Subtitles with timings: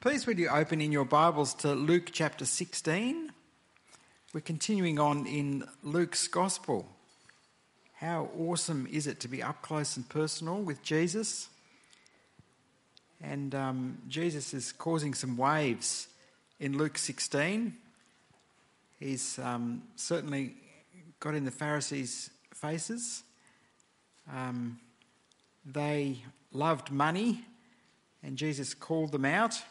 [0.00, 3.30] Please, would you open in your Bibles to Luke chapter 16?
[4.32, 6.88] We're continuing on in Luke's Gospel.
[7.96, 11.50] How awesome is it to be up close and personal with Jesus?
[13.20, 16.08] And um, Jesus is causing some waves
[16.58, 17.76] in Luke 16.
[18.98, 20.54] He's um, certainly
[21.18, 23.22] got in the Pharisees' faces.
[24.32, 24.80] Um,
[25.66, 26.22] they
[26.54, 27.44] loved money,
[28.22, 29.62] and Jesus called them out.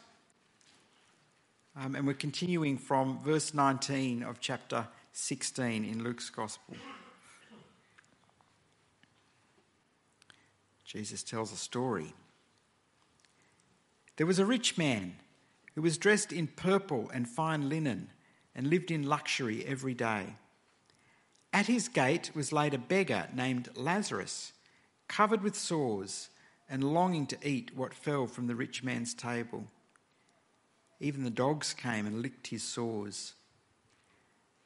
[1.76, 6.76] Um, and we're continuing from verse 19 of chapter 16 in Luke's Gospel.
[10.84, 12.14] Jesus tells a story.
[14.18, 15.16] There was a rich man
[15.76, 18.10] who was dressed in purple and fine linen
[18.56, 20.36] and lived in luxury every day.
[21.54, 24.54] At his gate was laid a beggar named Lazarus,
[25.08, 26.30] covered with sores
[26.68, 29.68] and longing to eat what fell from the rich man's table.
[31.00, 33.34] Even the dogs came and licked his sores.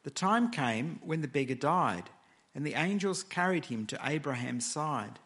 [0.03, 2.09] The time came when the beggar died,
[2.55, 5.19] and the angels carried him to Abraham's side.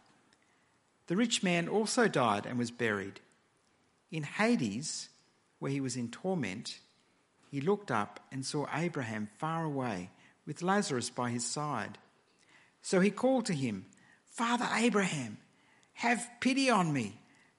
[1.07, 3.21] The rich man also died and was buried.
[4.11, 5.09] In Hades,
[5.59, 6.79] where he was in torment,
[7.49, 10.09] he looked up and saw Abraham far away
[10.45, 11.97] with Lazarus by his side.
[12.81, 13.85] So he called to him,
[14.25, 15.37] Father Abraham,
[15.93, 17.19] have pity on me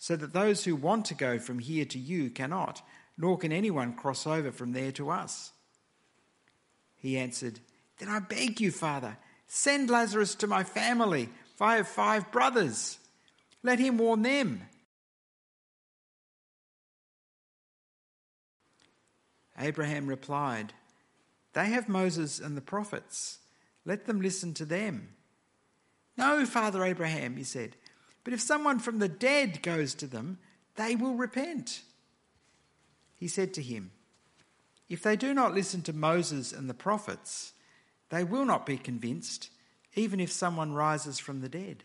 [0.00, 2.80] so that those who want to go from here to you cannot,
[3.18, 5.52] nor can anyone cross over from there to us.
[6.96, 7.60] He answered,
[7.98, 12.98] Then I beg you, Father, send Lazarus to my family, for I have five brothers.
[13.62, 14.62] Let him warn them.
[19.58, 20.72] Abraham replied,
[21.52, 23.40] They have Moses and the prophets.
[23.84, 25.10] Let them listen to them.
[26.16, 27.76] No, Father Abraham, he said.
[28.24, 30.38] But if someone from the dead goes to them,
[30.76, 31.82] they will repent.
[33.14, 33.92] He said to him,
[34.88, 37.52] If they do not listen to Moses and the prophets,
[38.10, 39.50] they will not be convinced,
[39.94, 41.84] even if someone rises from the dead.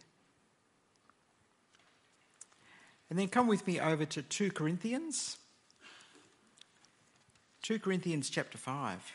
[3.09, 5.38] And then come with me over to 2 Corinthians.
[7.62, 9.13] 2 Corinthians chapter 5.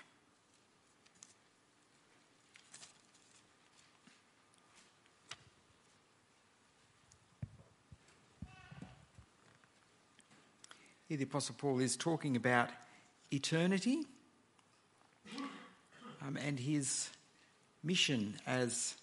[11.11, 12.71] Here, the Apostle Paul is talking about
[13.33, 14.05] eternity
[16.25, 17.11] um, and his
[17.83, 18.95] mission as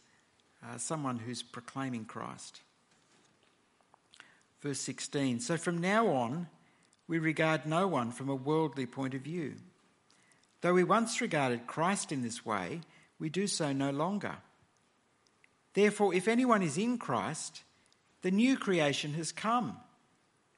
[0.63, 2.61] uh, someone who's proclaiming Christ.
[4.61, 6.47] Verse 16 So from now on,
[7.09, 9.55] we regard no one from a worldly point of view.
[10.61, 12.79] Though we once regarded Christ in this way,
[13.19, 14.37] we do so no longer.
[15.73, 17.63] Therefore, if anyone is in Christ,
[18.21, 19.81] the new creation has come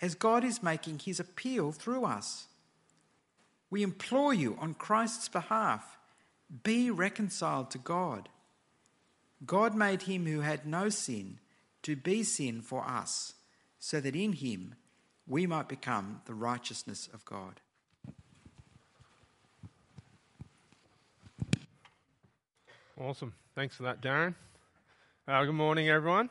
[0.00, 2.46] as God is making his appeal through us.
[3.70, 5.96] We implore you on Christ's behalf
[6.62, 8.28] be reconciled to God.
[9.44, 11.38] God made him who had no sin
[11.82, 13.34] to be sin for us,
[13.78, 14.74] so that in him
[15.26, 17.60] we might become the righteousness of God.
[22.98, 23.34] Awesome.
[23.54, 24.34] Thanks for that, Darren.
[25.28, 26.30] Uh, good morning, everyone.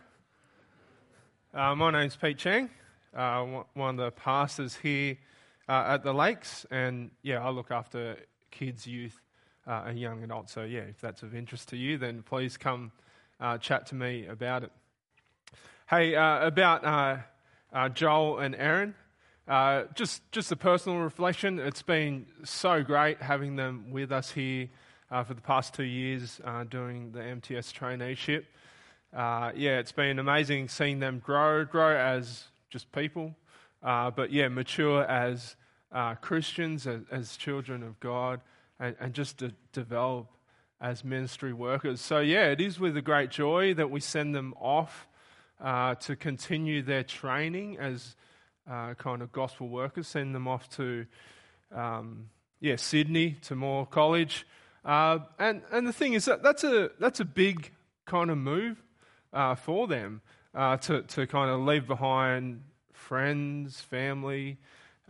[1.53, 2.69] Uh, my name's Pete Cheng
[3.15, 5.17] uh, one of the pastors here
[5.69, 8.17] uh, at the Lakes, and yeah, I look after
[8.51, 9.21] kids, youth,
[9.65, 10.53] uh, and young adults.
[10.53, 12.91] So yeah, if that's of interest to you, then please come
[13.39, 14.71] uh, chat to me about it.
[15.89, 16.83] Hey, uh, about
[17.73, 18.95] uh, Joel and Aaron.
[19.95, 21.59] just, just a personal reflection.
[21.59, 24.69] It's been so great having them with us here
[25.09, 28.43] for the past two years doing the MTS traineeship.
[29.13, 33.35] Yeah, it's been amazing seeing them grow, grow as just people,
[33.83, 35.55] uh, but yeah, mature as
[35.91, 38.41] uh, Christians, as, as, children of God,
[38.79, 40.27] and, and just to develop
[40.81, 42.01] as ministry workers.
[42.01, 45.07] So, yeah, it is with a great joy that we send them off
[45.61, 48.15] uh, to continue their training as
[48.69, 51.05] uh, kind of gospel workers, send them off to,
[51.73, 52.29] um,
[52.59, 54.45] yeah, Sydney, to Moore College.
[54.83, 57.71] Uh, and, and the thing is that that's a, that's a big
[58.05, 58.83] kind of move
[59.33, 60.21] uh, for them
[60.55, 62.61] uh, to, to kind of leave behind
[62.93, 64.57] friends, family,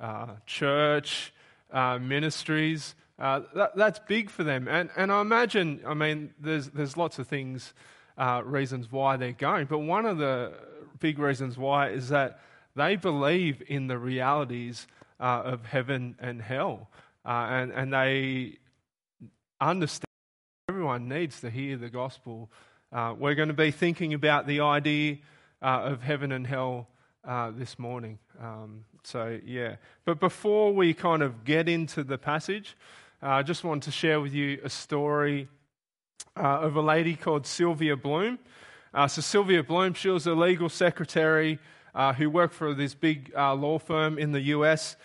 [0.02, 1.32] uh, church,
[1.74, 2.96] ministries.
[3.18, 4.68] Uh, that, that's big for them.
[4.68, 7.74] And, and I imagine, I mean, there's, there's lots of things,
[8.18, 10.54] uh, reasons why they're going, but one of the
[11.00, 12.40] big reasons why is that
[12.76, 14.88] they believe in the realities
[15.20, 16.90] uh, of heaven and hell.
[17.26, 18.58] Uh, and, and they
[19.62, 20.06] understand
[20.68, 22.50] everyone needs to hear the gospel.
[22.92, 25.18] Uh, we're going to be thinking about the idea
[25.66, 26.88] uh, of heaven and hell
[27.58, 28.20] this morning.
[28.40, 29.76] Um, so, yeah.
[30.04, 32.76] But before we kind of get into the passage,
[33.22, 35.48] uh, I just wanted to share with you a story
[36.38, 38.40] uh, of a lady called Sylvia Bloom.
[38.94, 41.60] Uh, so, Sylvia Bloom, she was a legal secretary
[41.94, 44.96] uh, who worked for this big uh, law firm in the US.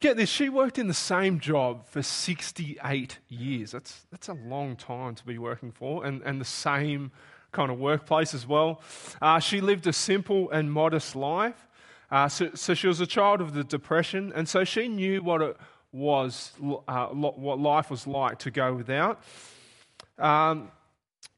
[0.00, 3.70] Get this, she worked in the same job for 68 years.
[3.72, 7.10] That's, that's a long time to be working for, and, and the same
[7.52, 8.80] kind of workplace as well.
[9.20, 11.66] Uh, she lived a simple and modest life.
[12.10, 15.42] Uh, so, so, she was a child of the Depression, and so she knew what
[15.42, 15.56] it
[15.92, 16.52] was
[16.88, 19.22] uh, what life was like to go without.
[20.18, 20.70] Um,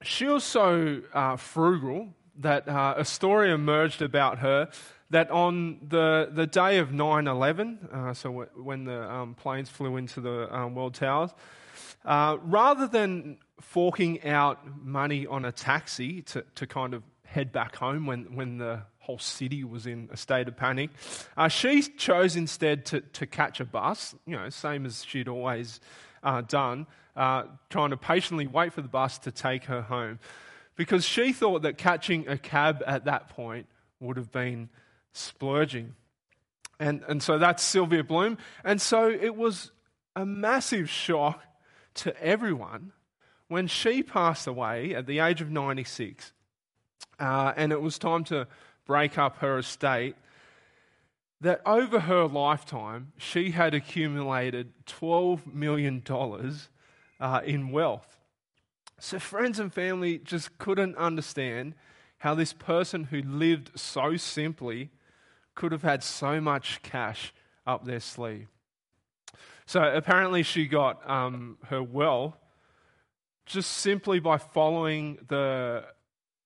[0.02, 2.08] she was so uh, frugal
[2.38, 4.70] that uh, a story emerged about her
[5.10, 9.68] that on the, the day of 9 11, uh, so w- when the um, planes
[9.68, 11.34] flew into the um, World Towers,
[12.04, 17.76] uh, rather than forking out money on a taxi to, to kind of head back
[17.76, 20.90] home when, when the whole city was in a state of panic.
[21.36, 25.80] Uh, she chose instead to, to catch a bus, you know, same as she'd always
[26.22, 26.86] uh, done,
[27.16, 30.18] uh, trying to patiently wait for the bus to take her home.
[30.76, 33.66] Because she thought that catching a cab at that point
[34.00, 34.70] would have been
[35.12, 35.94] splurging.
[36.78, 38.38] And, and so that's Sylvia Bloom.
[38.64, 39.70] And so it was
[40.16, 41.42] a massive shock
[41.94, 42.92] to everyone
[43.48, 46.32] when she passed away at the age of 96.
[47.18, 48.46] Uh, and it was time to
[48.86, 50.16] break up her estate,
[51.40, 56.02] that over her lifetime, she had accumulated $12 million
[57.20, 58.18] uh, in wealth.
[58.98, 61.74] So, friends and family just couldn't understand
[62.18, 64.90] how this person who lived so simply
[65.54, 67.32] could have had so much cash
[67.66, 68.48] up their sleeve.
[69.70, 72.36] So, apparently, she got um, her well
[73.46, 75.84] just simply by following the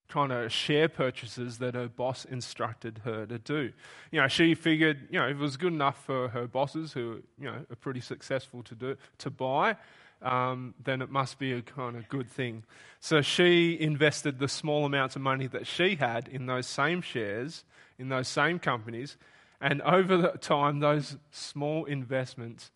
[0.09, 3.71] kind of share purchases that her boss instructed her to do.
[4.11, 7.23] You know, she figured, you know, if it was good enough for her bosses, who
[7.39, 9.75] you know are pretty successful to do to buy,
[10.21, 12.63] um, then it must be a kind of good thing.
[12.99, 17.63] So she invested the small amounts of money that she had in those same shares
[17.97, 19.17] in those same companies,
[19.59, 22.69] and over the time, those small investments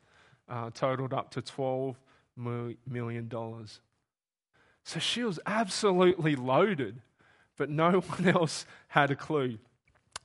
[0.50, 1.98] uh, totaled up to twelve
[2.36, 3.82] million dollars.
[4.84, 7.02] So she was absolutely loaded
[7.60, 9.60] but no one else had a clue.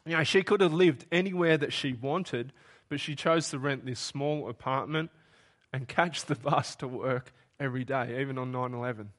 [0.07, 2.55] You know, she could have lived anywhere that she wanted,
[2.89, 5.11] but she chose to rent this small apartment
[5.73, 9.11] and catch the bus to work every day, even on 9 11.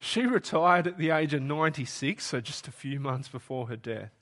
[0.00, 4.12] She retired at the age of 96, so just a few months before her death.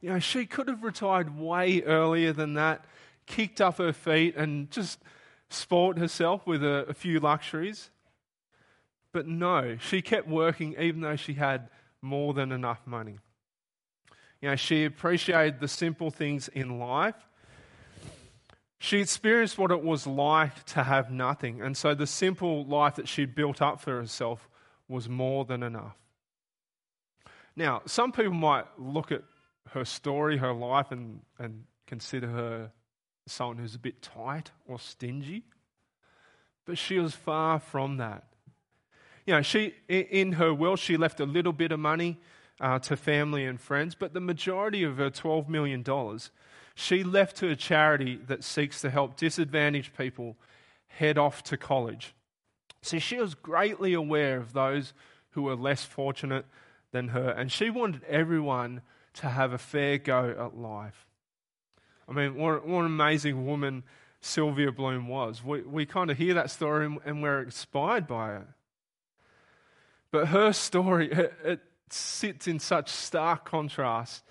[0.00, 2.84] You know, she could have retired way earlier than that,
[3.26, 5.00] kicked up her feet, and just
[5.48, 7.90] sport herself with a, a few luxuries.
[9.12, 11.68] But no, she kept working even though she had
[12.02, 13.18] more than enough money.
[14.40, 17.14] You know, she appreciated the simple things in life.
[18.78, 21.62] She experienced what it was like to have nothing.
[21.62, 24.48] And so the simple life that she built up for herself
[24.88, 25.96] was more than enough.
[27.56, 29.22] Now, some people might look at
[29.70, 32.72] her story, her life, and, and consider her
[33.26, 35.44] someone who's a bit tight or stingy.
[36.66, 38.24] But she was far from that
[39.26, 42.20] you know, she, in her will, she left a little bit of money
[42.60, 45.84] uh, to family and friends, but the majority of her $12 million
[46.76, 50.36] she left to a charity that seeks to help disadvantaged people
[50.88, 52.14] head off to college.
[52.82, 54.92] See, she was greatly aware of those
[55.30, 56.46] who were less fortunate
[56.90, 58.82] than her, and she wanted everyone
[59.14, 61.06] to have a fair go at life.
[62.08, 63.82] I mean, what, what an amazing woman
[64.20, 65.42] Sylvia Bloom was.
[65.44, 68.46] We, we kind of hear that story and, and we're inspired by it.
[70.10, 74.22] But her story, it, it sits in such stark contrast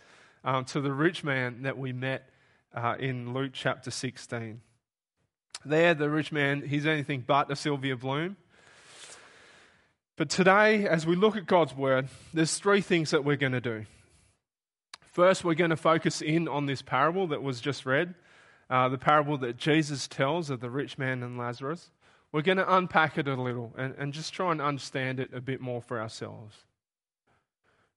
[0.44, 2.30] um, to the rich man that we met
[2.74, 4.62] uh, in Luke chapter 16.
[5.65, 8.38] there, the rich man, he's anything but a Sylvia Bloom.
[10.15, 13.62] But today, as we look at God's word, there's three things that we're going to
[13.62, 13.86] do.
[15.13, 18.15] First, we're going to focus in on this parable that was just read,
[18.67, 21.91] uh, the parable that Jesus tells of the rich man and Lazarus.
[22.32, 25.39] We're going to unpack it a little and, and just try and understand it a
[25.39, 26.55] bit more for ourselves.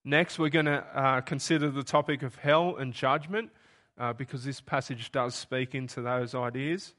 [0.05, 3.49] Next, we're going to uh, consider the topic of hell and judgment
[3.97, 6.93] uh, because this passage does speak into those ideas.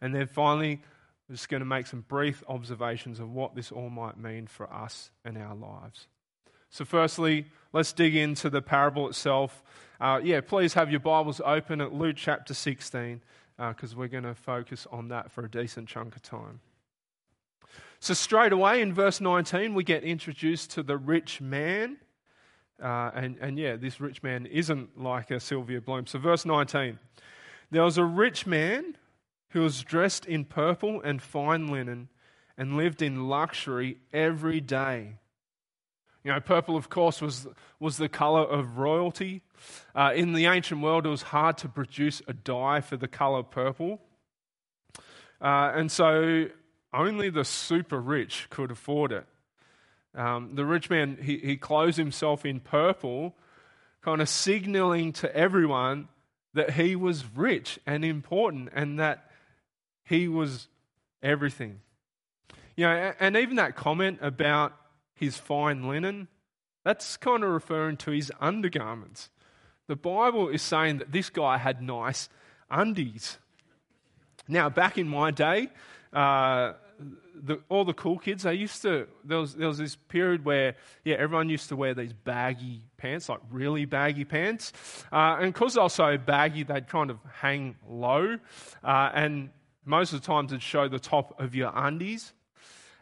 [0.00, 0.82] And then finally,
[1.28, 4.68] we're just going to make some brief observations of what this all might mean for
[4.72, 6.08] us and our lives.
[6.76, 9.62] So, firstly, let's dig into the parable itself.
[9.98, 13.22] Uh, yeah, please have your Bibles open at Luke chapter 16
[13.56, 16.60] because uh, we're going to focus on that for a decent chunk of time.
[17.98, 21.96] So, straight away in verse 19, we get introduced to the rich man.
[22.78, 26.06] Uh, and, and yeah, this rich man isn't like a Sylvia Bloom.
[26.06, 26.98] So, verse 19
[27.70, 28.98] there was a rich man
[29.52, 32.10] who was dressed in purple and fine linen
[32.58, 35.14] and lived in luxury every day.
[36.26, 37.46] You know, purple, of course, was,
[37.78, 39.42] was the color of royalty.
[39.94, 43.44] Uh, in the ancient world, it was hard to produce a dye for the color
[43.44, 44.00] purple.
[45.40, 46.46] Uh, and so
[46.92, 49.24] only the super rich could afford it.
[50.16, 53.36] Um, the rich man, he, he clothes himself in purple,
[54.02, 56.08] kind of signaling to everyone
[56.54, 59.30] that he was rich and important and that
[60.02, 60.66] he was
[61.22, 61.82] everything.
[62.74, 64.72] You know, and even that comment about
[65.16, 66.28] his fine linen,
[66.84, 69.30] that's kind of referring to his undergarments.
[69.88, 72.28] The Bible is saying that this guy had nice
[72.70, 73.38] undies.
[74.46, 75.68] Now, back in my day,
[76.12, 76.74] uh,
[77.34, 80.76] the, all the cool kids, they used to, there was, there was this period where,
[81.04, 84.72] yeah, everyone used to wear these baggy pants, like really baggy pants.
[85.12, 88.38] Uh, and because they were so baggy, they'd kind of hang low.
[88.84, 89.50] Uh, and
[89.84, 92.32] most of the times it'd show the top of your undies.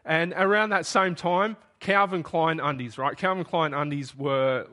[0.03, 3.15] And around that same time, Calvin Klein undies, right?
[3.15, 4.65] Calvin Klein undies were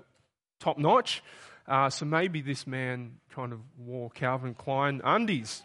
[0.58, 1.22] top notch.
[1.68, 5.62] Uh, so maybe this man kind of wore Calvin Klein undies.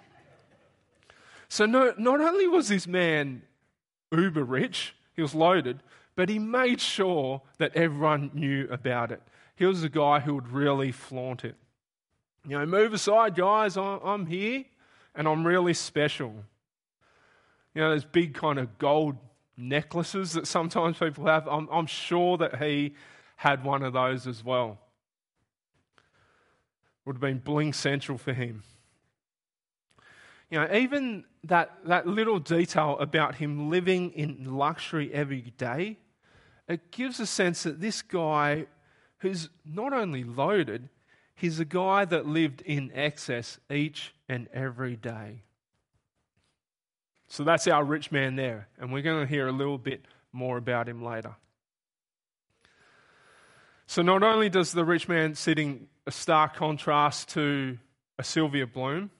[1.48, 3.44] So no, not only was this man
[4.12, 5.82] uber rich, he was loaded,
[6.18, 9.22] but he made sure that everyone knew about it.
[9.56, 11.56] He was a guy who would really flaunt it.
[12.46, 14.66] You know, move aside, guys, I'm here
[15.16, 16.44] and I'm really special.
[17.74, 19.16] You know, those big kind of gold
[19.58, 21.48] necklaces that sometimes people have.
[21.48, 22.94] I'm, I'm sure that he
[23.36, 24.78] had one of those as well.
[27.06, 28.64] Would have been bling central for him.
[30.50, 35.98] You know, even that, that little detail about him living in luxury every day,
[36.68, 38.68] it gives a sense that this guy
[39.20, 40.90] who's not only loaded,
[41.36, 45.44] he's a guy that lived in excess each and every day.
[47.28, 50.58] So that's our rich man there, and we're going to hear a little bit more
[50.58, 51.36] about him later.
[53.86, 57.78] So, not only does the rich man sit in a stark contrast to
[58.18, 59.12] a Sylvia Bloom,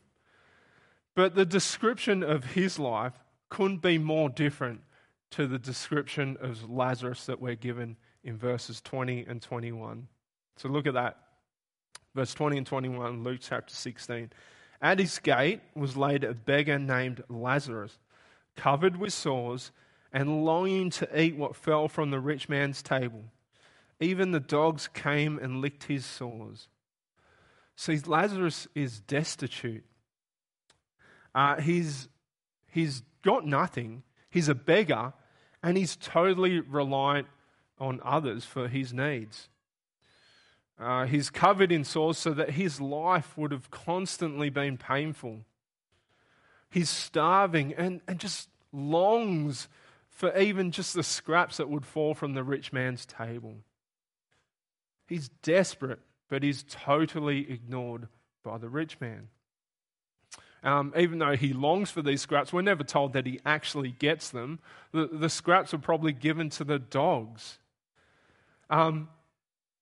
[1.16, 3.14] but the description of his life
[3.50, 4.82] couldn't be more different
[5.32, 10.08] to the description of Lazarus that we're given in verses 20 and 21.
[10.58, 11.18] So, look at that.
[12.14, 14.32] Verse 20 and 21, Luke chapter 16.
[14.82, 17.98] At his gate was laid a beggar named Lazarus,
[18.56, 19.72] covered with sores
[20.14, 23.26] and longing to eat what fell from the rich man's table.
[24.00, 26.68] Even the dogs came and licked his sores.
[27.76, 29.84] See, Lazarus is destitute.
[31.34, 32.08] Uh, he's,
[32.68, 34.04] he's got nothing.
[34.30, 35.14] He's a beggar,
[35.62, 37.28] and he's totally reliant
[37.80, 39.50] on others for his needs.
[40.80, 45.40] Uh, he's covered in sores so that his life would have constantly been painful.
[46.70, 49.68] He's starving and, and just longs
[50.10, 53.56] for even just the scraps that would fall from the rich man's table.
[55.08, 58.08] He's desperate, but he's totally ignored
[58.44, 59.30] by the rich man.
[60.64, 64.30] Um, even though he longs for these scraps, we're never told that he actually gets
[64.30, 64.60] them.
[64.92, 67.60] The, the scraps are probably given to the dogs.
[68.70, 69.08] Um,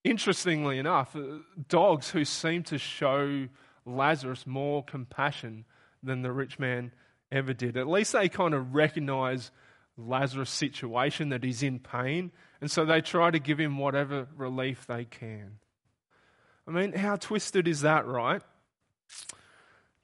[0.06, 3.48] Interestingly enough, uh, dogs who seem to show
[3.84, 5.64] Lazarus more compassion
[6.00, 6.92] than the rich man
[7.32, 7.76] ever did.
[7.76, 9.50] At least they kind of recognize
[9.98, 14.86] Lazarus' situation, that he's in pain, and so they try to give him whatever relief
[14.86, 15.58] they can.
[16.68, 18.42] I mean, how twisted is that, right?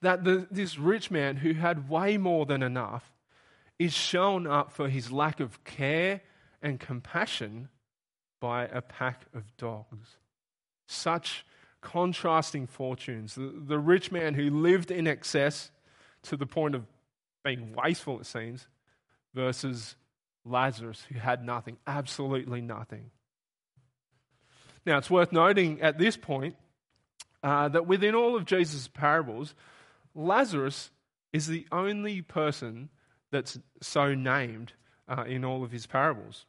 [0.00, 3.12] That the, this rich man who had way more than enough
[3.78, 6.22] is shown up for his lack of care
[6.60, 7.68] and compassion
[8.42, 10.16] by a pack of dogs.
[10.88, 11.46] Such
[11.80, 13.36] contrasting fortunes.
[13.36, 15.70] The, the rich man who lived in excess
[16.24, 16.84] to the point of
[17.44, 18.66] being wasteful, it seems,
[19.32, 19.94] versus
[20.44, 23.12] Lazarus, who had nothing, absolutely nothing.
[24.84, 26.56] Now, it's worth noting at this point
[27.44, 29.54] uh, that within all of Jesus' parables,
[30.16, 30.90] Lazarus
[31.32, 32.88] is the only person
[33.30, 34.72] that's so named
[35.08, 36.44] uh, in all of his parables.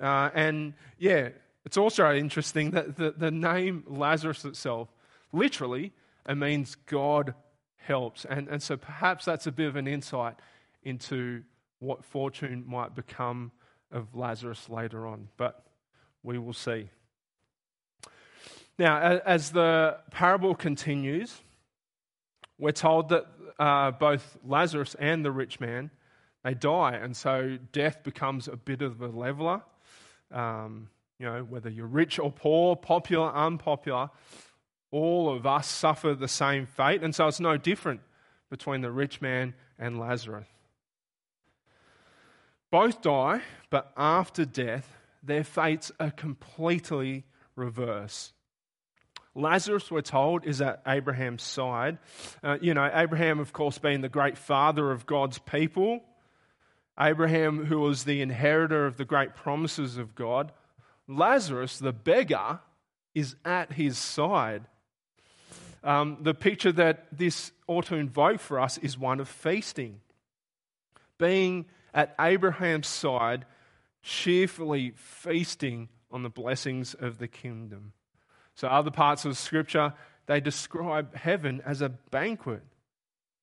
[0.00, 1.30] Uh, and yeah,
[1.64, 4.88] it's also interesting that the, the name Lazarus itself,
[5.32, 5.92] literally,
[6.28, 7.34] it means God
[7.76, 8.24] helps.
[8.24, 10.34] And, and so perhaps that's a bit of an insight
[10.82, 11.42] into
[11.78, 13.52] what fortune might become
[13.90, 15.28] of Lazarus later on.
[15.36, 15.64] But
[16.22, 16.90] we will see.
[18.78, 21.40] Now, as the parable continues,
[22.58, 23.26] we're told that
[23.58, 25.90] uh, both Lazarus and the rich man
[26.44, 29.62] they die, and so death becomes a bit of a leveler.
[30.32, 34.10] Um, you know, whether you're rich or poor, popular, unpopular,
[34.90, 38.00] all of us suffer the same fate, and so it's no different
[38.50, 40.46] between the rich man and Lazarus.
[42.70, 43.40] Both die,
[43.70, 44.92] but after death,
[45.22, 48.32] their fates are completely reversed.
[49.34, 51.98] Lazarus, we're told, is at Abraham's side.
[52.42, 56.02] Uh, you know, Abraham, of course, being the great father of God's people.
[56.98, 60.52] Abraham, who was the inheritor of the great promises of God.
[61.06, 62.60] Lazarus, the beggar,
[63.14, 64.64] is at his side.
[65.84, 70.00] Um, the picture that this ought to invoke for us is one of feasting.
[71.18, 73.44] Being at Abraham's side,
[74.02, 77.92] cheerfully feasting on the blessings of the kingdom.
[78.54, 79.92] So, other parts of Scripture,
[80.26, 82.62] they describe heaven as a banquet.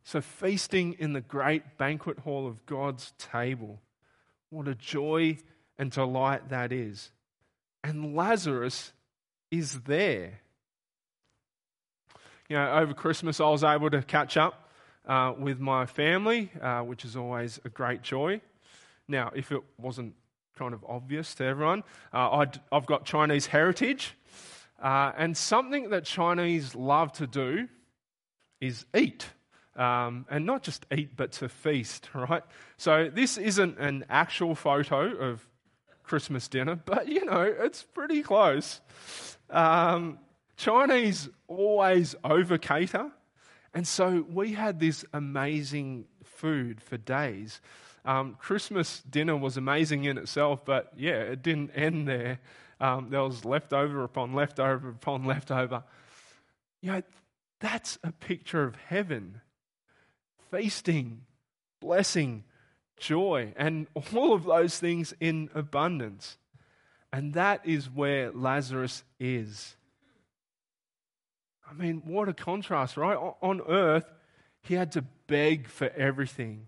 [0.03, 3.79] So, feasting in the great banquet hall of God's table.
[4.49, 5.37] What a joy
[5.77, 7.11] and delight that is.
[7.83, 8.91] And Lazarus
[9.49, 10.41] is there.
[12.49, 14.69] You know, over Christmas, I was able to catch up
[15.07, 18.41] uh, with my family, uh, which is always a great joy.
[19.07, 20.15] Now, if it wasn't
[20.57, 24.15] kind of obvious to everyone, uh, i have got Chinese heritage.
[24.81, 27.67] Uh, and something that Chinese love to do
[28.59, 29.29] is eat.
[29.75, 32.43] Um, and not just eat, but to feast, right?
[32.77, 35.47] So this isn't an actual photo of
[36.03, 38.81] Christmas dinner, but you know, it's pretty close.
[39.49, 40.19] Um,
[40.57, 43.11] Chinese always over cater.
[43.73, 47.59] And so we had this amazing food for days.
[48.05, 52.39] Um, Christmas dinner was amazing in itself, but yeah, it didn't end there.
[52.79, 55.83] Um, there was leftover upon leftover upon leftover.
[56.81, 57.01] You know,
[57.59, 59.41] that's a picture of heaven
[60.53, 61.21] feasting,
[61.81, 62.43] blessing,
[62.97, 66.37] joy, and all of those things in abundance.
[67.11, 69.75] And that is where Lazarus is.
[71.69, 73.17] I mean, what a contrast, right?
[73.41, 74.05] On earth,
[74.61, 76.67] he had to beg for everything.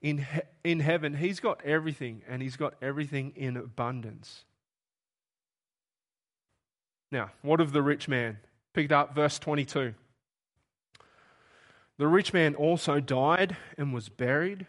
[0.00, 4.44] In, he- in heaven, he's got everything, and he's got everything in abundance.
[7.10, 8.38] Now, what of the rich man?
[8.74, 9.94] Picked up verse 22.
[11.98, 14.66] The rich man also died and was buried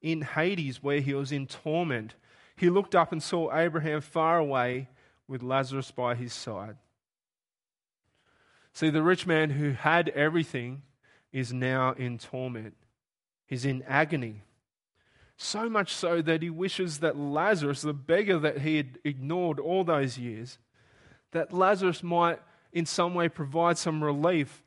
[0.00, 2.14] in Hades, where he was in torment.
[2.56, 4.88] He looked up and saw Abraham far away
[5.26, 6.76] with Lazarus by his side.
[8.72, 10.82] See, the rich man who had everything
[11.32, 12.76] is now in torment.
[13.46, 14.42] He's in agony.
[15.36, 19.82] So much so that he wishes that Lazarus, the beggar that he had ignored all
[19.82, 20.58] those years,
[21.32, 22.40] that Lazarus might
[22.72, 24.62] in some way provide some relief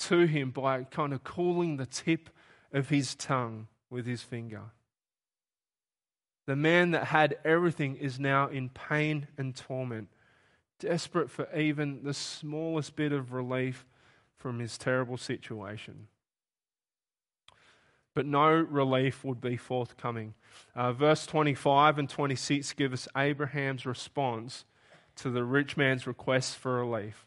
[0.00, 2.30] to him by kind of cooling the tip
[2.72, 4.62] of his tongue with his finger.
[6.46, 10.08] The man that had everything is now in pain and torment,
[10.78, 13.86] desperate for even the smallest bit of relief
[14.36, 16.08] from his terrible situation.
[18.14, 20.34] But no relief would be forthcoming.
[20.74, 24.64] Uh, verse 25 and 26 give us Abraham's response
[25.16, 27.26] to the rich man's request for relief.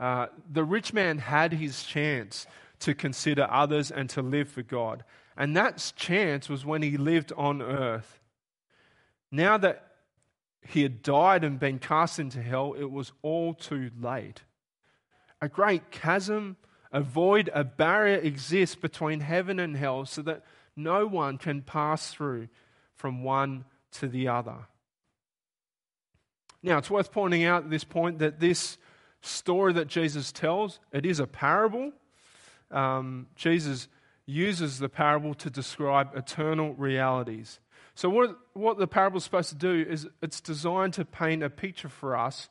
[0.00, 2.46] Uh, the rich man had his chance
[2.78, 5.04] to consider others and to live for God.
[5.36, 8.18] And that chance was when he lived on earth.
[9.30, 9.86] Now that
[10.66, 14.42] he had died and been cast into hell, it was all too late.
[15.42, 16.56] A great chasm,
[16.90, 20.44] a void, a barrier exists between heaven and hell so that
[20.76, 22.48] No one can pass through
[22.94, 24.66] from one to the other.
[26.62, 28.78] Now, it's worth pointing out at this point that this
[29.20, 31.92] story that Jesus tells, it is a parable.
[32.70, 33.88] Um, Jesus
[34.26, 37.58] uses the parable to describe eternal realities.
[37.94, 41.50] So, what, what the parable is supposed to do is it's designed to paint a
[41.50, 42.48] picture for us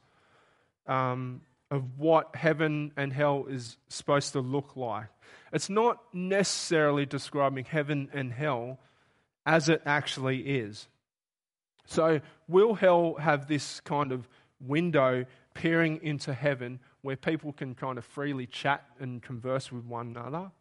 [0.85, 5.07] um, of what heaven and hell is supposed to look like.
[5.53, 8.79] It's not necessarily describing heaven and hell
[9.45, 10.87] as it actually is.
[11.85, 14.27] So, will hell have this kind of
[14.59, 15.25] window
[15.59, 20.51] peering into heaven where people can kind of freely chat and converse with one another?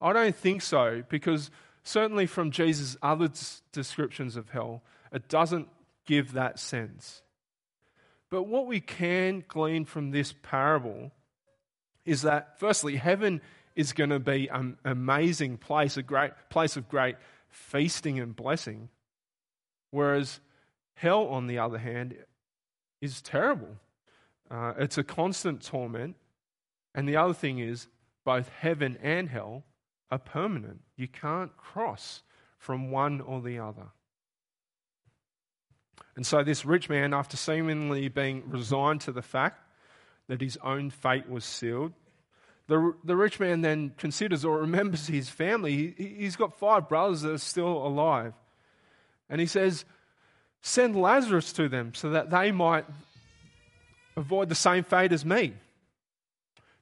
[0.00, 1.48] I don't think so, because
[1.84, 3.30] certainly from Jesus' other
[3.70, 5.68] descriptions of hell, it doesn't
[6.06, 7.22] give that sense.
[8.30, 11.12] But what we can glean from this parable
[12.04, 13.40] is that, firstly, heaven
[13.76, 17.14] is going to be an amazing place, a great place of great
[17.48, 18.88] feasting and blessing,
[19.92, 20.40] whereas
[20.94, 22.16] hell, on the other hand,
[23.00, 23.76] is terrible.
[24.50, 26.16] Uh, it's a constant torment.
[26.94, 27.88] And the other thing is,
[28.24, 29.64] both heaven and hell
[30.10, 30.80] are permanent.
[30.96, 32.22] You can't cross
[32.58, 33.88] from one or the other.
[36.16, 39.60] And so, this rich man, after seemingly being resigned to the fact
[40.28, 41.92] that his own fate was sealed,
[42.66, 45.94] the, the rich man then considers or remembers his family.
[45.96, 48.32] He, he's got five brothers that are still alive.
[49.28, 49.84] And he says,
[50.62, 52.86] Send Lazarus to them so that they might
[54.16, 55.54] avoid the same fate as me.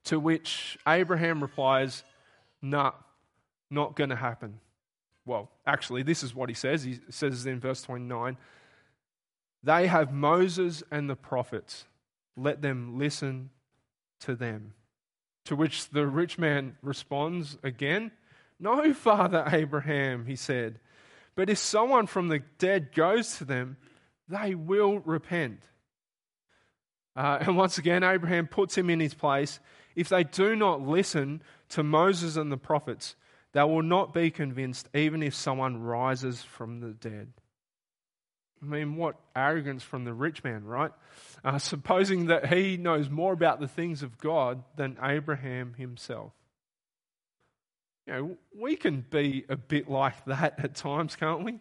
[0.05, 2.05] To which Abraham replies,
[2.61, 2.93] Nah,
[3.71, 4.61] not going to happen.
[5.25, 6.83] Well, actually, this is what he says.
[6.83, 8.37] He says in verse 29
[9.63, 11.87] They have Moses and the prophets.
[12.37, 13.51] Let them listen
[14.21, 14.75] to them.
[15.47, 18.13] To which the rich man responds again
[18.59, 20.79] No, Father Abraham, he said.
[21.35, 23.77] But if someone from the dead goes to them,
[24.29, 25.63] they will repent.
[27.15, 29.61] Uh, and once again, Abraham puts him in his place.
[29.95, 33.17] If they do not listen to Moses and the prophets,
[33.53, 37.33] they will not be convinced, even if someone rises from the dead.
[38.63, 40.93] I mean, what arrogance from the rich man, right?
[41.45, 46.33] Uh, supposing that he knows more about the things of God than Abraham himself.
[48.07, 51.61] You know, we can be a bit like that at times, can't we?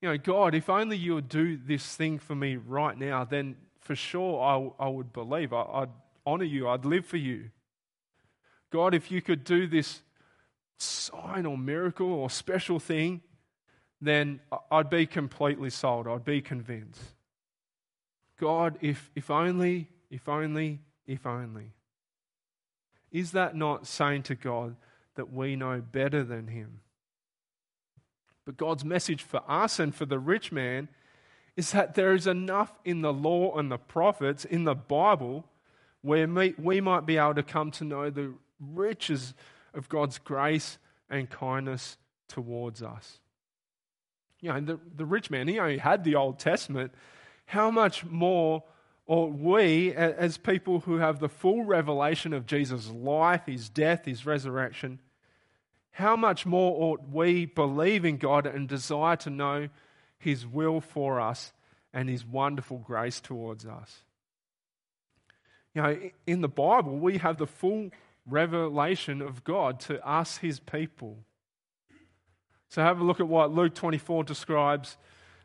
[0.00, 3.56] You know, God, if only you would do this thing for me right now, then
[3.82, 5.52] for sure I, I would believe.
[5.52, 5.90] I, I'd
[6.24, 6.68] honor you.
[6.68, 7.50] I'd live for you.
[8.70, 10.00] God, if you could do this
[10.78, 13.20] sign or miracle or special thing,
[14.00, 14.40] then
[14.70, 16.08] I'd be completely sold.
[16.08, 17.02] I'd be convinced.
[18.40, 21.72] God, if, if only, if only, if only.
[23.12, 24.74] Is that not saying to God
[25.16, 26.80] that we know better than Him?
[28.44, 30.88] But God's message for us and for the rich man
[31.56, 35.44] is that there is enough in the law and the prophets, in the Bible,
[36.00, 39.34] where we might be able to come to know the riches
[39.74, 40.78] of God's grace
[41.10, 41.96] and kindness
[42.28, 43.18] towards us.
[44.40, 46.92] You know, the, the rich man, he only had the Old Testament.
[47.46, 48.64] How much more
[49.06, 54.24] ought we, as people who have the full revelation of Jesus' life, his death, his
[54.24, 54.98] resurrection,
[55.92, 59.68] how much more ought we believe in God and desire to know
[60.22, 61.52] his will for us
[61.92, 64.02] and his wonderful grace towards us?
[65.74, 67.90] You know, in the Bible, we have the full
[68.26, 71.18] revelation of God to us, his people.
[72.68, 74.96] So have a look at what Luke 24 describes,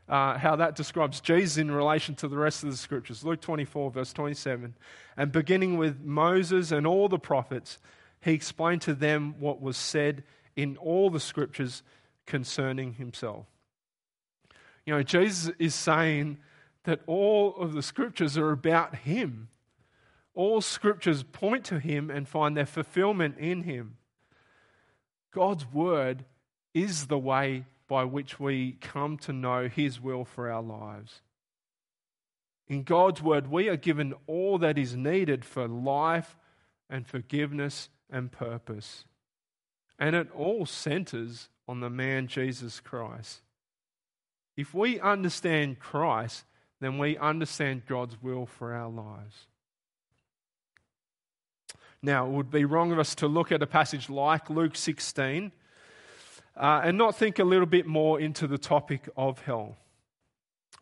[0.07, 3.23] uh, how that describes Jesus in relation to the rest of the scriptures.
[3.23, 4.75] Luke 24, verse 27.
[5.15, 7.79] And beginning with Moses and all the prophets,
[8.21, 10.23] he explained to them what was said
[10.55, 11.83] in all the scriptures
[12.25, 13.45] concerning himself.
[14.87, 16.37] You know, Jesus is saying
[16.85, 19.49] that all of the scriptures are about him.
[20.33, 23.97] All scriptures point to him and find their fulfillment in him.
[25.33, 26.23] God's word
[26.73, 31.21] is the way by which we come to know his will for our lives.
[32.69, 36.37] In God's word, we are given all that is needed for life
[36.89, 39.03] and forgiveness and purpose.
[39.99, 43.41] And it all centers on the man Jesus Christ.
[44.57, 46.43] If we understand Christ,
[46.81, 49.45] then we understand God's will for our lives.
[52.01, 55.51] Now, it would be wrong of us to look at a passage like Luke 16
[56.55, 59.77] uh, and not think a little bit more into the topic of hell.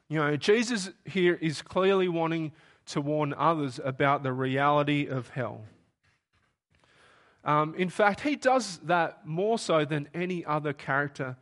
[0.07, 2.53] You know, Jesus here is clearly wanting
[2.87, 5.61] to warn others about the reality of hell.
[7.43, 11.37] Um, in fact, he does that more so than any other character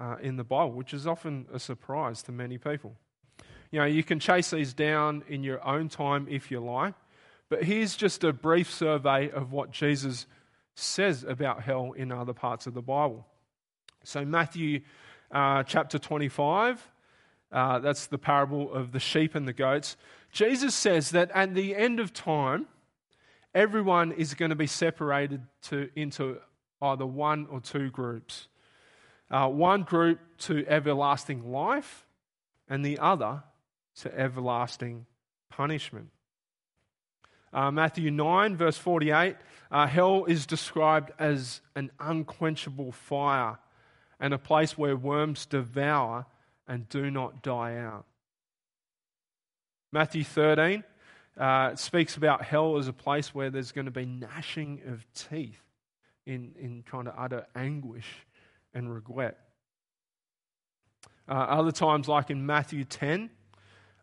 [0.00, 2.96] uh, in the Bible, which is often a surprise to many people.
[3.70, 6.94] You know, you can chase these down in your own time if you like,
[7.48, 10.26] but here's just a brief survey of what Jesus
[10.74, 13.26] says about hell in other parts of the Bible.
[14.04, 14.82] So, Matthew
[15.30, 16.88] uh, chapter 25,
[17.52, 19.96] uh, that's the parable of the sheep and the goats.
[20.30, 22.66] Jesus says that at the end of time,
[23.54, 26.38] everyone is going to be separated to, into
[26.82, 28.48] either one or two groups.
[29.30, 32.04] Uh, one group to everlasting life,
[32.68, 33.42] and the other
[33.96, 35.06] to everlasting
[35.50, 36.10] punishment.
[37.52, 39.36] Uh, Matthew 9, verse 48,
[39.70, 43.58] uh, hell is described as an unquenchable fire
[44.18, 46.26] and a place where worms devour
[46.66, 48.06] and do not die out.
[49.92, 50.82] Matthew 13,
[51.36, 55.62] uh, speaks about hell as a place where there's going to be gnashing of teeth
[56.26, 58.26] in, in kind of utter anguish
[58.74, 59.38] and regret.
[61.28, 63.30] Uh, other times, like in Matthew 10,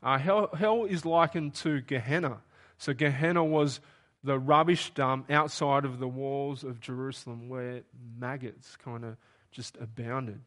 [0.02, 2.38] uh, hell, hell is likened to Gehenna.
[2.78, 3.80] So, Gehenna was
[4.24, 7.82] the rubbish dump outside of the walls of Jerusalem where
[8.20, 9.18] maggots kind of
[9.52, 10.42] just abounded.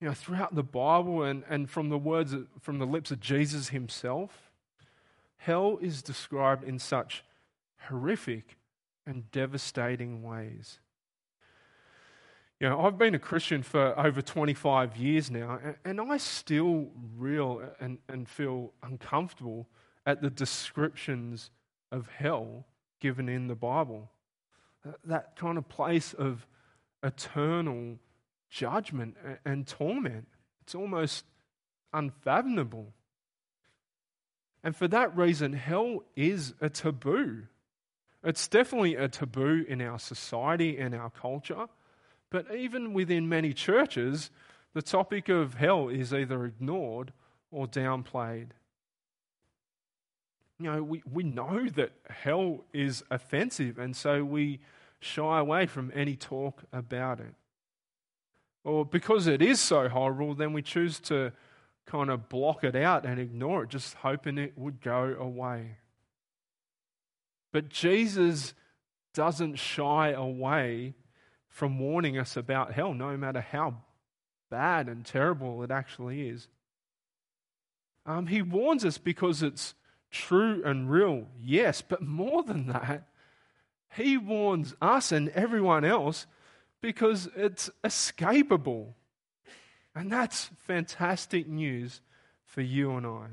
[0.00, 3.68] You know, throughout the Bible and, and from the words from the lips of Jesus
[3.68, 4.50] himself,
[5.40, 7.24] Hell is described in such
[7.88, 8.58] horrific
[9.06, 10.80] and devastating ways.
[12.60, 17.62] You know, I've been a Christian for over 25 years now, and, I still reel
[17.80, 19.66] and, and feel uncomfortable
[20.04, 21.50] at the descriptions
[21.90, 22.66] of hell
[23.00, 24.10] given in the Bible.
[25.04, 26.46] That kind of place of
[27.02, 27.98] eternal
[28.50, 30.28] judgment and torment.
[30.60, 31.24] It's almost
[31.94, 32.92] unfathomable.
[34.62, 37.44] And for that reason, hell is a taboo.
[38.22, 41.66] It's definitely a taboo in our society and our culture.
[42.30, 44.30] But even within many churches,
[44.72, 47.12] the topic of hell is either ignored
[47.50, 48.50] or downplayed.
[50.58, 54.60] You know, we, we know that hell is offensive, and so we
[55.00, 57.34] shy away from any talk about it.
[58.62, 61.32] Or because it is so horrible, then we choose to
[61.86, 65.78] kind of block it out and ignore it, just hoping it would go away.
[67.52, 68.54] But Jesus
[69.14, 70.94] doesn't shy away
[71.50, 73.74] from warning us about hell, no matter how
[74.50, 76.48] bad and terrible it actually is.
[78.06, 79.74] Um, he warns us because it's
[80.10, 83.08] true and real, yes, but more than that,
[83.94, 86.26] he warns us and everyone else
[86.80, 88.94] because it's escapable.
[89.94, 92.00] And that's fantastic news
[92.44, 93.26] for you and I.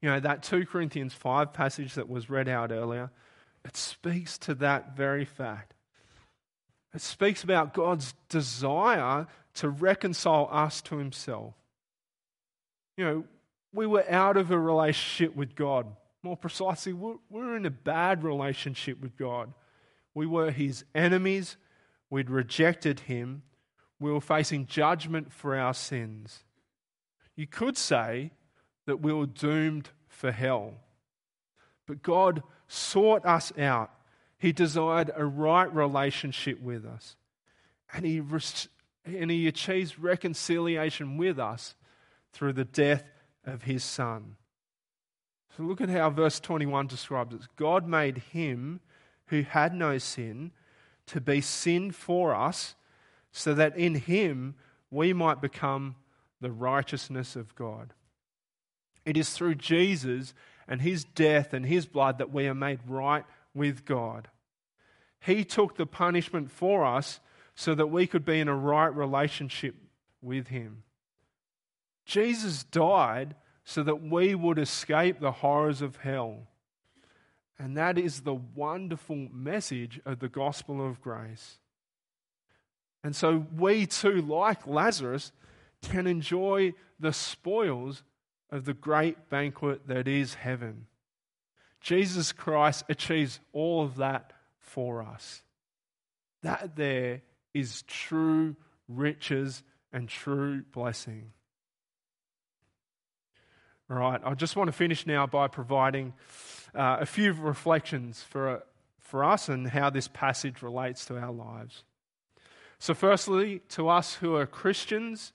[0.00, 3.10] You know, that 2 Corinthians 5 passage that was read out earlier,
[3.64, 5.74] it speaks to that very fact.
[6.94, 11.54] It speaks about God's desire to reconcile us to Himself.
[12.96, 13.24] You know,
[13.72, 15.86] we were out of a relationship with God.
[16.22, 19.52] More precisely, we were in a bad relationship with God.
[20.14, 21.56] We were His enemies,
[22.10, 23.42] we'd rejected Him,
[24.00, 26.42] we were facing judgment for our sins.
[27.36, 28.32] You could say
[28.86, 30.74] that we were doomed for hell.
[31.86, 33.90] But God sought us out.
[34.40, 37.14] He desired a right relationship with us.
[37.92, 38.20] And He,
[39.04, 41.76] and he achieves reconciliation with us
[42.32, 43.04] through the death
[43.44, 44.34] of His Son.
[45.56, 47.42] So look at how verse 21 describes it.
[47.56, 48.80] God made Him
[49.30, 50.50] who had no sin
[51.06, 52.74] to be sin for us
[53.32, 54.54] so that in him
[54.90, 55.96] we might become
[56.40, 57.94] the righteousness of God.
[59.04, 60.34] It is through Jesus
[60.68, 64.28] and his death and his blood that we are made right with God.
[65.20, 67.20] He took the punishment for us
[67.54, 69.74] so that we could be in a right relationship
[70.22, 70.82] with him.
[72.04, 73.34] Jesus died
[73.64, 76.48] so that we would escape the horrors of hell.
[77.58, 81.58] And that is the wonderful message of the gospel of grace.
[83.04, 85.32] And so we too, like Lazarus,
[85.82, 88.02] can enjoy the spoils
[88.50, 90.86] of the great banquet that is heaven.
[91.80, 95.42] Jesus Christ achieves all of that for us.
[96.42, 97.22] That there
[97.54, 98.56] is true
[98.88, 99.62] riches
[99.92, 101.32] and true blessing.
[103.90, 106.12] All right, I just want to finish now by providing
[106.74, 108.62] uh, a few reflections for,
[109.00, 111.82] for us and how this passage relates to our lives.
[112.78, 115.32] So, firstly, to us who are Christians,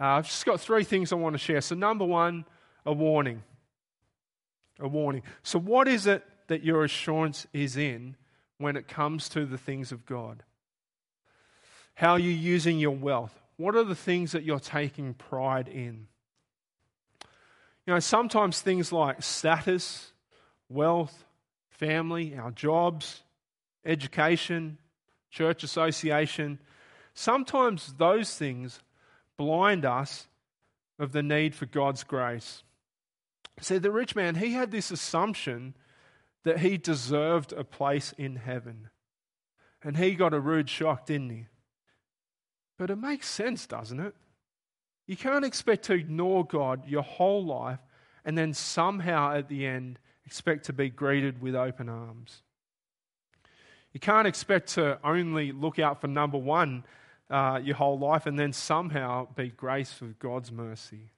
[0.00, 1.60] uh, I've just got three things I want to share.
[1.60, 2.46] So, number one,
[2.86, 3.42] a warning.
[4.82, 5.22] A warning.
[5.44, 8.16] So, what is it that your assurance is in
[8.58, 10.42] when it comes to the things of God?
[11.94, 13.40] How are you using your wealth?
[13.56, 16.08] What are the things that you're taking pride in?
[17.86, 20.12] You know, sometimes things like status,
[20.68, 21.24] wealth,
[21.70, 23.22] family, our jobs,
[23.84, 24.78] education,
[25.30, 26.58] church association,
[27.14, 28.80] sometimes those things
[29.36, 30.26] blind us
[30.98, 32.62] of the need for God's grace.
[33.60, 35.74] See, the rich man, he had this assumption
[36.44, 38.88] that he deserved a place in heaven.
[39.82, 41.46] And he got a rude shock, didn't he?
[42.78, 44.14] But it makes sense, doesn't it?
[45.06, 47.80] You can't expect to ignore God your whole life
[48.24, 52.42] and then somehow at the end expect to be greeted with open arms.
[53.92, 56.84] You can't expect to only look out for number one
[57.28, 61.11] uh, your whole life and then somehow be graced with God's mercy.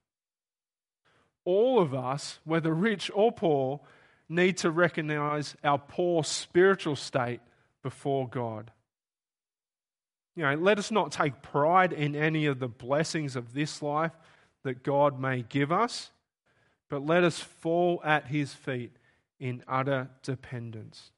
[1.45, 3.81] All of us, whether rich or poor,
[4.29, 7.41] need to recognize our poor spiritual state
[7.83, 8.71] before God.
[10.37, 14.13] You know, let us not take pride in any of the blessings of this life
[14.65, 16.11] that God may give us,
[16.89, 18.93] but let us fall at his feet
[19.39, 21.13] in utter dependence.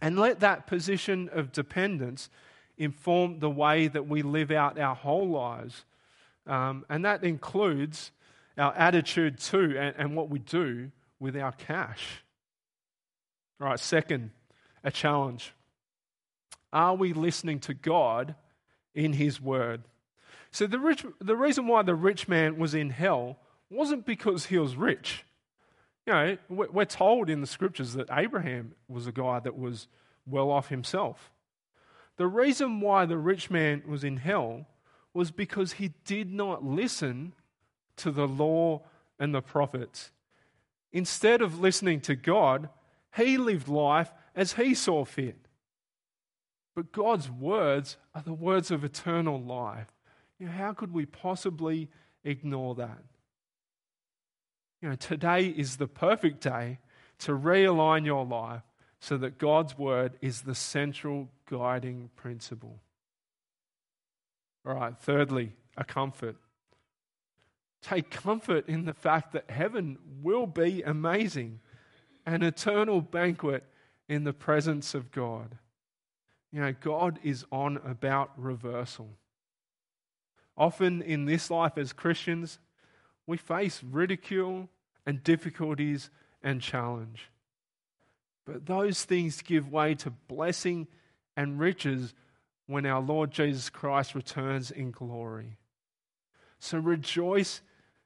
[0.00, 2.28] And let that position of dependence
[2.76, 5.84] inform the way that we live out our whole lives.
[6.46, 8.12] Um, and that includes
[8.58, 12.22] our attitude too and, and what we do with our cash.
[13.60, 14.30] All right, second,
[14.82, 15.54] a challenge.
[16.72, 18.34] Are we listening to God
[18.94, 19.82] in His Word?
[20.50, 23.38] So, the, rich, the reason why the rich man was in hell
[23.70, 25.24] wasn't because he was rich.
[26.06, 29.88] You know, we're told in the scriptures that Abraham was a guy that was
[30.26, 31.32] well off himself.
[32.16, 34.66] The reason why the rich man was in hell
[35.12, 37.32] was because he did not listen
[37.96, 38.82] to the law
[39.18, 40.10] and the prophets.
[40.92, 42.68] Instead of listening to God,
[43.16, 45.36] he lived life as he saw fit.
[46.74, 49.86] But God's words are the words of eternal life.
[50.38, 51.88] You know, how could we possibly
[52.24, 53.02] ignore that?
[54.82, 56.78] You know, today is the perfect day
[57.20, 58.62] to realign your life
[59.00, 62.80] so that God's word is the central guiding principle.
[64.66, 66.36] All right, thirdly, a comfort.
[67.84, 71.60] Take comfort in the fact that heaven will be amazing,
[72.24, 73.62] an eternal banquet
[74.08, 75.58] in the presence of God.
[76.50, 79.10] You know, God is on about reversal.
[80.56, 82.58] Often in this life as Christians,
[83.26, 84.70] we face ridicule
[85.04, 86.08] and difficulties
[86.42, 87.28] and challenge.
[88.46, 90.86] But those things give way to blessing
[91.36, 92.14] and riches
[92.66, 95.58] when our Lord Jesus Christ returns in glory.
[96.60, 97.60] So rejoice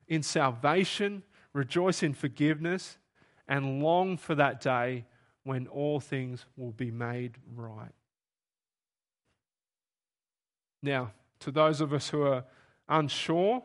[0.08, 2.98] in salvation, rejoice in forgiveness,
[3.46, 5.04] and long for that day
[5.44, 7.92] when all things will be made right.
[10.82, 12.44] Now, to those of us who are
[12.88, 13.62] unsure,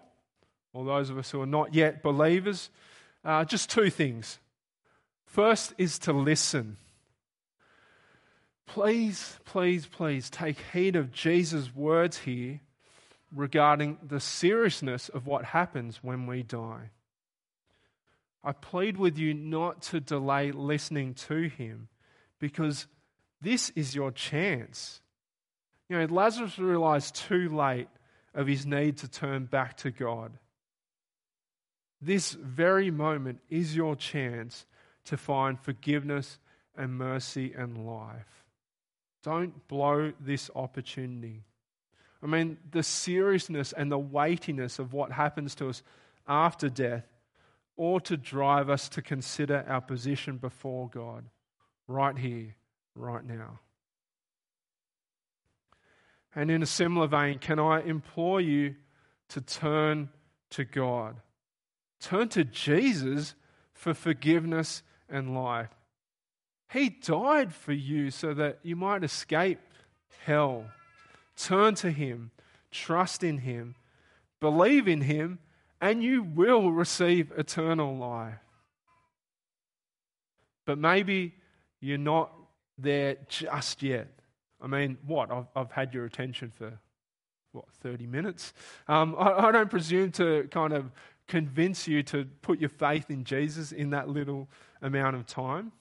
[0.73, 2.69] or those of us who are not yet believers,
[3.23, 4.39] uh, just two things.
[5.25, 6.77] First is to listen.
[8.65, 12.61] Please, please, please take heed of Jesus' words here
[13.33, 16.91] regarding the seriousness of what happens when we die.
[18.43, 21.87] I plead with you not to delay listening to him
[22.39, 22.87] because
[23.41, 25.01] this is your chance.
[25.89, 27.87] You know, Lazarus realized too late
[28.33, 30.33] of his need to turn back to God.
[32.01, 34.65] This very moment is your chance
[35.05, 36.37] to find forgiveness
[36.75, 38.43] and mercy and life.
[39.23, 41.43] Don't blow this opportunity.
[42.23, 45.83] I mean, the seriousness and the weightiness of what happens to us
[46.27, 47.05] after death
[47.75, 51.25] ought to drive us to consider our position before God
[51.87, 52.55] right here,
[52.95, 53.59] right now.
[56.35, 58.75] And in a similar vein, can I implore you
[59.29, 60.09] to turn
[60.51, 61.17] to God?
[61.99, 63.35] Turn to Jesus
[63.73, 65.69] for forgiveness and life.
[66.71, 69.59] He died for you so that you might escape
[70.25, 70.65] hell.
[71.35, 72.31] Turn to Him,
[72.71, 73.75] trust in Him,
[74.39, 75.39] believe in Him,
[75.81, 78.35] and you will receive eternal life.
[80.65, 81.35] But maybe
[81.81, 82.31] you're not
[82.77, 84.07] there just yet.
[84.61, 85.29] I mean, what?
[85.31, 86.79] I've, I've had your attention for,
[87.51, 88.53] what, 30 minutes?
[88.87, 90.91] Um, I, I don't presume to kind of
[91.27, 94.49] convince you to put your faith in Jesus in that little
[94.81, 95.71] amount of time.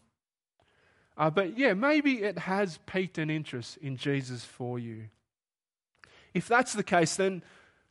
[1.17, 5.05] Uh, but yeah, maybe it has piqued an interest in Jesus for you.
[6.35, 7.43] If that's the case, then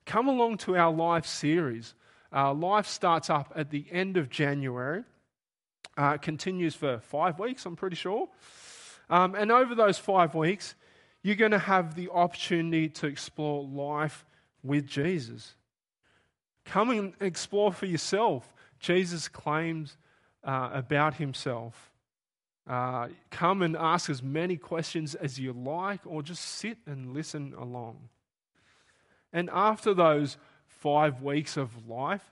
[0.05, 1.93] come along to our life series.
[2.33, 5.03] Uh, life starts up at the end of January,
[5.97, 8.29] uh, continues for five weeks, I'm pretty sure.
[9.09, 10.75] Um, and over those five weeks,
[11.23, 14.25] you're going to have the opportunity to explore life
[14.63, 15.55] with Jesus.
[16.65, 19.97] Come and explore for yourself Jesus' claims
[20.43, 21.91] uh, about himself.
[22.67, 27.53] Uh, come and ask as many questions as you like, or just sit and listen
[27.59, 28.09] along.
[29.34, 32.32] And after those five weeks of life,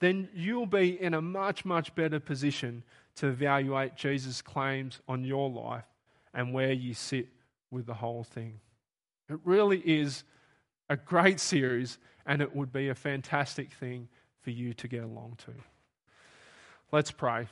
[0.00, 2.84] then you'll be in a much, much better position
[3.16, 5.84] to evaluate Jesus' claims on your life
[6.32, 7.28] and where you sit
[7.70, 8.60] with the whole thing.
[9.28, 10.24] It really is
[10.88, 14.08] a great series, and it would be a fantastic thing
[14.40, 15.52] for you to get along to.
[16.92, 17.48] Let's pray.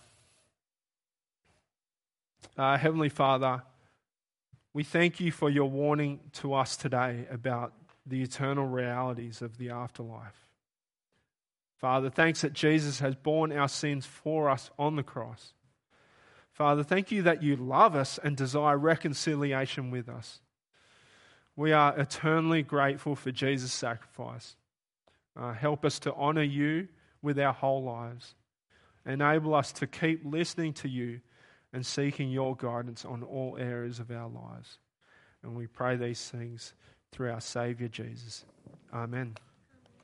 [2.57, 3.63] Uh, Heavenly Father,
[4.73, 7.75] we thank you for your warning to us today about
[8.07, 10.47] the eternal realities of the afterlife.
[11.77, 15.53] Father, thanks that Jesus has borne our sins for us on the cross.
[16.53, 20.41] Father, thank you that you love us and desire reconciliation with us.
[21.55, 24.57] We are eternally grateful for Jesus' sacrifice.
[25.37, 26.89] Uh, help us to honor you
[27.21, 28.35] with our whole lives.
[29.05, 31.21] Enable us to keep listening to you
[31.73, 34.79] and seeking your guidance on all areas of our lives.
[35.43, 36.73] And we pray these things
[37.13, 38.45] through our Saviour Jesus.
[38.93, 39.37] Amen.